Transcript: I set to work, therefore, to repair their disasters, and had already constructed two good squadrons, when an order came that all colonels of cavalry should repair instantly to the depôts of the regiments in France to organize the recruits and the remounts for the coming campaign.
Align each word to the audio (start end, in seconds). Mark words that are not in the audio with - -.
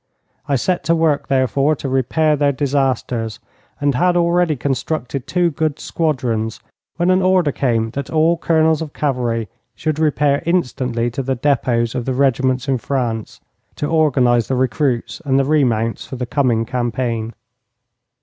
I 0.47 0.55
set 0.55 0.83
to 0.85 0.95
work, 0.95 1.27
therefore, 1.27 1.75
to 1.75 1.87
repair 1.87 2.35
their 2.35 2.51
disasters, 2.51 3.39
and 3.79 3.93
had 3.93 4.17
already 4.17 4.55
constructed 4.55 5.27
two 5.27 5.51
good 5.51 5.79
squadrons, 5.79 6.59
when 6.95 7.11
an 7.11 7.21
order 7.21 7.51
came 7.51 7.91
that 7.91 8.09
all 8.09 8.35
colonels 8.35 8.81
of 8.81 8.93
cavalry 8.93 9.47
should 9.75 9.99
repair 9.99 10.41
instantly 10.43 11.11
to 11.11 11.21
the 11.21 11.35
depôts 11.35 11.93
of 11.93 12.05
the 12.05 12.15
regiments 12.15 12.67
in 12.67 12.79
France 12.79 13.41
to 13.75 13.85
organize 13.85 14.47
the 14.47 14.55
recruits 14.55 15.21
and 15.23 15.37
the 15.37 15.45
remounts 15.45 16.07
for 16.07 16.15
the 16.15 16.25
coming 16.25 16.65
campaign. 16.65 17.33